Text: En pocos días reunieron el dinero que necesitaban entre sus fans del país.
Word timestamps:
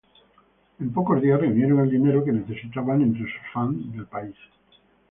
En 0.79 0.89
pocos 0.91 1.21
días 1.21 1.39
reunieron 1.39 1.81
el 1.81 1.91
dinero 1.91 2.25
que 2.25 2.31
necesitaban 2.31 3.03
entre 3.03 3.21
sus 3.21 3.33
fans 3.53 3.91
del 3.93 4.07
país. 4.07 4.33